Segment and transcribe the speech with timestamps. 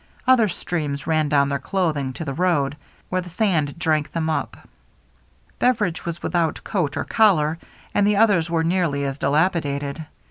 [0.25, 2.75] Other streams ran down their cloth ing to the road,
[3.09, 4.67] where the sand drank them up.
[5.59, 7.59] Beveridge was without coat or collar,
[7.93, 10.03] and the others were nearly as dilapidated.